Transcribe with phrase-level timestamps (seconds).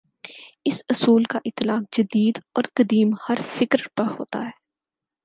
[0.65, 4.51] اس اصول کا اطلاق جدید اور قدیم، ہر فکرپر ہوتا ہے۔